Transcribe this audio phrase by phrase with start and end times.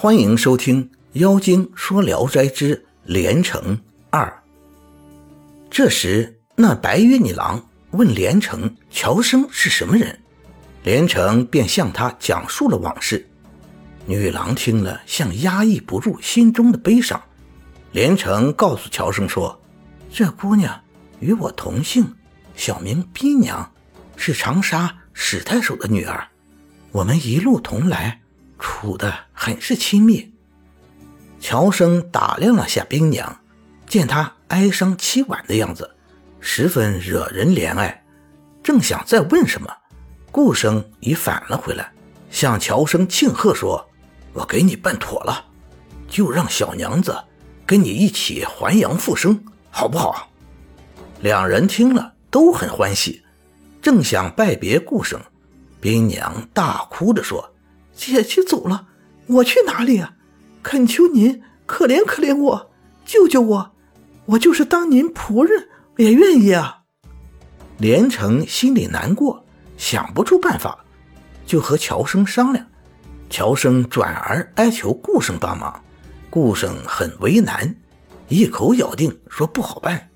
[0.00, 3.76] 欢迎收听《妖精说聊斋之连城
[4.10, 4.24] 二》。
[5.68, 10.16] 这时，那白衣女郎问连城：“乔生是什么人？”
[10.84, 13.28] 连城便向他讲述了往事。
[14.06, 17.20] 女郎听了，像压抑不住心中的悲伤。
[17.90, 19.60] 连城告诉乔生说
[20.14, 20.80] ：“这姑娘
[21.18, 22.14] 与我同姓，
[22.54, 23.72] 小名冰娘，
[24.14, 26.28] 是长沙史太守的女儿。
[26.92, 28.20] 我们一路同来。”
[28.60, 30.32] 处的很是亲密。
[31.38, 33.40] 乔生打量了下冰娘，
[33.86, 35.88] 见她哀伤凄婉的样子，
[36.40, 38.04] 十分惹人怜爱。
[38.64, 39.72] 正想再问什么，
[40.32, 41.92] 顾生已返了回来，
[42.32, 43.88] 向乔生庆贺说
[44.34, 45.44] ：“我给你办妥了，
[46.08, 47.16] 就让小娘子
[47.64, 50.32] 跟你一起还阳复生，好不好？”
[51.22, 53.22] 两人听了都很欢喜，
[53.80, 55.20] 正想拜别顾生，
[55.80, 57.54] 冰娘大哭着说。
[57.94, 58.86] 姐姐走了，
[59.28, 60.14] 我去哪里啊？
[60.62, 62.70] 恳求您可怜可怜我，
[63.04, 63.72] 救救我！
[64.26, 66.82] 我就是当您仆人也愿意啊。
[67.78, 69.44] 连城心里难过，
[69.76, 70.84] 想不出办法，
[71.46, 72.66] 就和乔生商量。
[73.30, 75.82] 乔生转而哀求顾生帮忙，
[76.30, 77.76] 顾生很为难，
[78.28, 80.08] 一口咬定说不好办。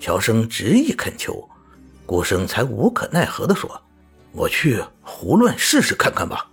[0.00, 1.48] 乔生执意恳求，
[2.06, 3.82] 顾生才无可奈何地说
[4.30, 6.48] ：“我去胡乱试试看看吧。”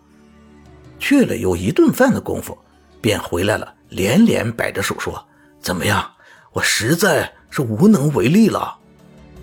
[1.08, 2.58] 去了有一顿饭的功夫，
[3.00, 5.24] 便回来了，连连摆着手说
[5.62, 6.04] ：“怎么样？
[6.52, 8.76] 我实在是无能为力了。”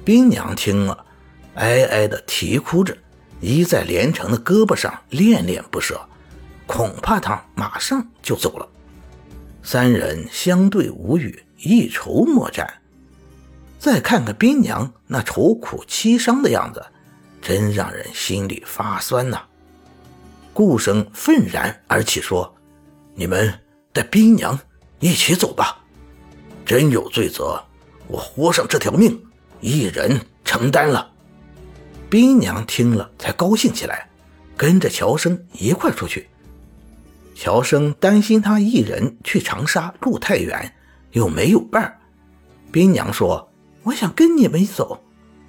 [0.04, 1.06] 冰娘听了，
[1.54, 2.98] 哀哀的啼哭着，
[3.40, 6.00] 依在连城的胳膊上恋恋不舍，
[6.66, 8.68] 恐怕他马上就走了。
[9.62, 12.68] 三人相对无语，一筹莫展。
[13.78, 16.84] 再看看冰娘那愁苦凄伤的样子，
[17.40, 19.40] 真让人心里发酸呐。
[20.52, 22.54] 顾生愤然而起，说
[23.14, 23.52] ：“你们
[23.92, 24.58] 带冰娘
[25.00, 25.78] 一起走吧。
[26.64, 27.62] 真有罪责，
[28.06, 29.20] 我豁上这条命，
[29.60, 31.10] 一人承担了。”
[32.10, 34.08] 冰娘听了才高兴起来，
[34.56, 36.28] 跟着乔生一块出去。
[37.34, 40.74] 乔生担心他一人去长沙路太远，
[41.12, 41.98] 又没有伴儿。
[42.70, 43.50] 冰娘说
[43.82, 45.02] ：“我想跟你们走，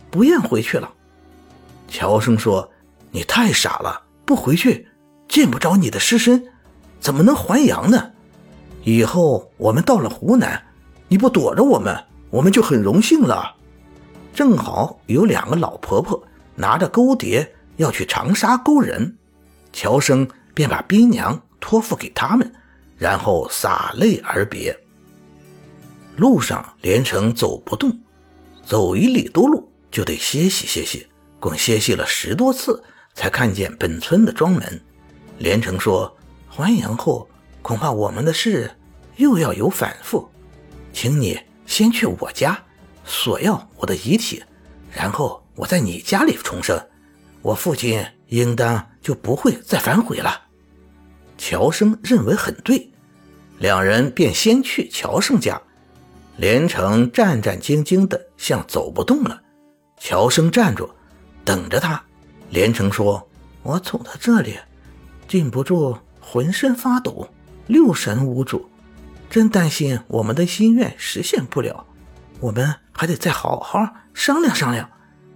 [0.10, 0.90] 不愿回去了。”
[1.90, 2.72] 乔生说
[3.12, 4.88] ：“你太傻了，不回去。”
[5.34, 6.46] 见不着你的尸身，
[7.00, 8.12] 怎么能还阳呢？
[8.84, 10.64] 以后我们到了湖南，
[11.08, 13.56] 你不躲着我们，我们就很荣幸了。
[14.32, 16.24] 正好有两个老婆婆
[16.54, 19.18] 拿着勾碟要去长沙勾人，
[19.72, 22.54] 乔生便把冰娘托付给他们，
[23.00, 24.80] 然后洒泪而别。
[26.16, 28.00] 路上连城走不动，
[28.64, 31.08] 走一里多路就得歇息歇息，
[31.40, 32.84] 共歇息了十多次，
[33.16, 34.80] 才看见本村的庄门。
[35.38, 36.16] 连城说
[36.48, 37.28] ：“还阳后，
[37.62, 38.72] 恐怕我们的事
[39.18, 40.30] 又要有反复，
[40.94, 42.58] 请你先去我家
[43.04, 44.44] 索要我的遗体，
[44.92, 46.80] 然后我在你家里重生，
[47.42, 50.42] 我父亲应当就不会再反悔了。”
[51.38, 52.92] 乔生认为很对，
[53.60, 55.62] 两人便先去乔生家。
[56.38, 59.40] 连城战战兢兢的，像走不动了。
[60.00, 60.90] 乔生站住，
[61.46, 62.02] 等着他。
[62.50, 63.28] 连城说
[63.62, 64.58] ：“我走到这里。”
[65.34, 67.28] 禁不住浑身发抖，
[67.66, 68.70] 六神无主，
[69.32, 71.88] 真担心我们的心愿实现不了。
[72.40, 74.88] 我们还得再好好商量商量，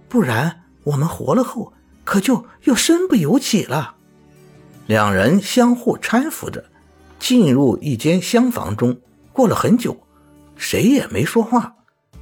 [0.08, 1.72] 不然我们活了后
[2.04, 3.96] 可就又身不由己了。
[4.86, 6.64] 两人相互搀扶着，
[7.18, 9.00] 进入一间厢房中。
[9.32, 10.00] 过了很久，
[10.54, 11.74] 谁也没说话。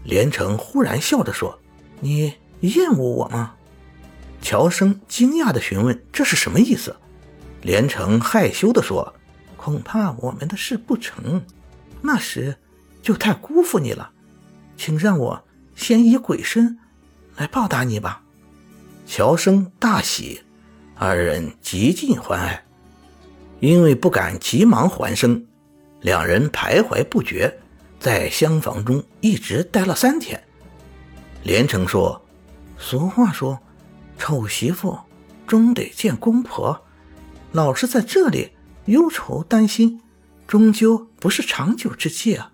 [0.02, 1.58] 连城忽然笑着说
[2.00, 3.52] ：“你厌恶我吗？”
[4.40, 6.96] 乔生惊讶地询问：“这是什么意思？”
[7.62, 9.14] 连城害羞地说
[9.56, 11.44] ：“恐怕我们的事不成，
[12.00, 12.56] 那时
[13.02, 14.10] 就太辜负你了，
[14.76, 15.44] 请让我
[15.74, 16.78] 先以鬼身
[17.36, 18.22] 来报答你吧。”
[19.06, 20.42] 乔生大喜，
[20.96, 22.64] 二人极尽欢爱。
[23.60, 25.46] 因为不敢急忙还生，
[26.00, 27.58] 两人徘徊不决，
[27.98, 30.42] 在厢房中一直待了三天。
[31.42, 32.20] 连城说
[32.78, 33.58] ：“俗话说，
[34.18, 34.98] 丑媳妇
[35.46, 36.80] 终得见公婆。”
[37.56, 38.50] 老是在这里
[38.84, 40.02] 忧愁担心，
[40.46, 42.52] 终究不是长久之计啊！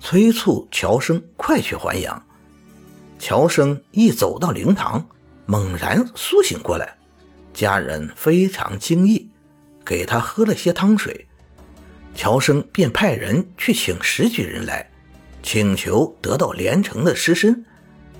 [0.00, 2.24] 催促乔生快去还阳。
[3.18, 5.06] 乔生一走到灵堂，
[5.44, 6.96] 猛然苏醒过来，
[7.52, 9.28] 家人非常惊异，
[9.84, 11.28] 给他喝了些汤水。
[12.14, 14.90] 乔生便派人去请石举人来，
[15.42, 17.62] 请求得到连城的尸身，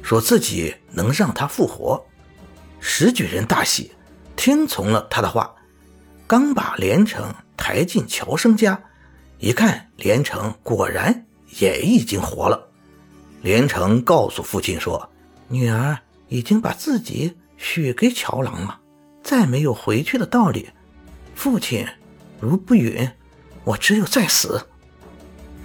[0.02, 2.04] 说自己能让他复活。
[2.78, 3.92] 石举人大喜，
[4.36, 5.50] 听从了他的话。
[6.30, 8.80] 刚把连城抬进乔生家，
[9.40, 11.26] 一看连城果然
[11.58, 12.68] 也已经活了。
[13.42, 15.10] 连城告诉父亲说
[15.50, 15.98] ：“女儿
[16.28, 18.78] 已经把自己许给乔郎了，
[19.24, 20.70] 再没有回去的道理。
[21.34, 21.84] 父亲
[22.38, 23.10] 如不允，
[23.64, 24.64] 我只有再死。”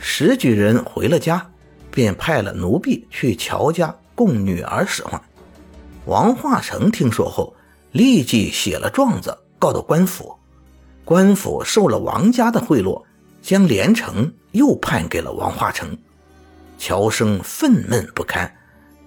[0.01, 1.47] 石举人回了家，
[1.91, 5.21] 便派了奴婢去乔家供女儿使唤。
[6.05, 7.55] 王化成听说后，
[7.91, 10.35] 立即写了状子告到官府。
[11.05, 13.01] 官府受了王家的贿赂，
[13.39, 15.95] 将连城又判给了王化成。
[16.79, 18.51] 乔生愤懑不堪，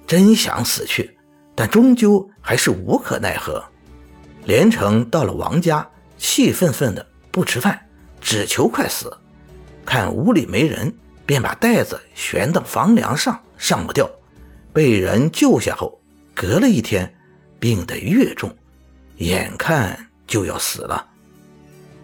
[0.07, 1.19] 真想死去，
[1.57, 3.63] 但终究还是无可奈何。
[4.45, 5.87] 连城到了王家，
[6.17, 7.79] 气愤愤的不吃饭，
[8.21, 9.15] 只求快死。
[9.85, 10.95] 看屋里没人，
[11.27, 14.09] 便把袋子悬到房梁上，上不掉。
[14.73, 16.01] 被人救下后，
[16.33, 17.13] 隔了一天，
[17.59, 18.55] 病得越重，
[19.17, 21.05] 眼看就要死了。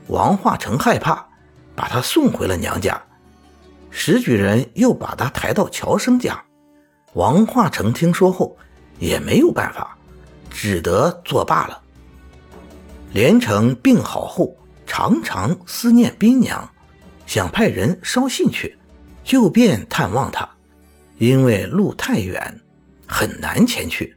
[0.08, 1.26] 王化成害怕，
[1.74, 3.02] 把他送回了娘家。
[3.90, 6.42] 石举人又把他抬到乔生家。
[7.14, 8.56] 王化成听说后，
[8.98, 9.96] 也没有办法，
[10.50, 11.80] 只得作罢了。
[13.12, 14.56] 连城病好后，
[14.86, 16.68] 常常思念兵娘，
[17.26, 18.76] 想派人捎信去，
[19.22, 20.48] 就便探望他，
[21.18, 22.60] 因为路太远，
[23.06, 24.16] 很难前去。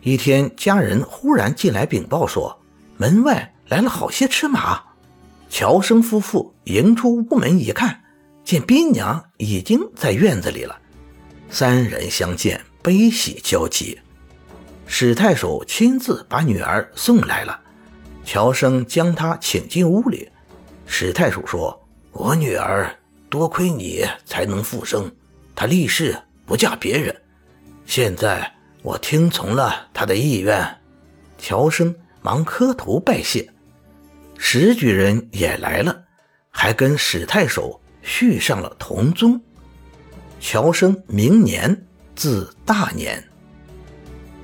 [0.00, 2.56] 一天，家人忽然进来禀报说，
[2.96, 3.52] 门外。
[3.68, 4.82] 来了好些车马，
[5.50, 8.00] 乔生夫妇迎出屋门一看，
[8.42, 10.78] 见宾娘已经在院子里了。
[11.50, 13.98] 三人相见，悲喜交集。
[14.86, 17.60] 史太守亲自把女儿送来了，
[18.24, 20.30] 乔生将她请进屋里。
[20.86, 22.90] 史太守说：“我女儿
[23.28, 25.12] 多亏你才能复生，
[25.54, 26.16] 她立誓
[26.46, 27.14] 不嫁别人。
[27.84, 28.50] 现在
[28.82, 30.78] 我听从了她的意愿。”
[31.36, 33.46] 乔生忙磕头拜谢。
[34.40, 36.04] 石举人也来了，
[36.48, 39.38] 还跟史太守续上了同宗。
[40.40, 43.22] 乔生明年字大年。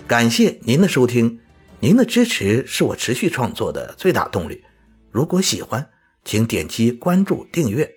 [0.07, 1.41] 感谢您的收听，
[1.79, 4.63] 您的支持是我持续创作的最大动力。
[5.11, 5.89] 如果喜欢，
[6.25, 7.89] 请点击关注订阅。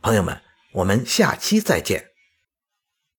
[0.00, 0.40] 朋友们，
[0.72, 2.11] 我们下期再见。